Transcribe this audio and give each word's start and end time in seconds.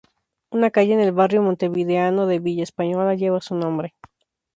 Una 0.49 0.71
calle 0.71 0.93
en 0.95 0.99
el 0.99 1.11
barrio 1.11 1.43
montevideano 1.43 2.25
de 2.25 2.39
Villa 2.39 2.63
Española 2.63 3.13
lleva 3.13 3.39
su 3.39 3.53
nombre. 3.53 3.93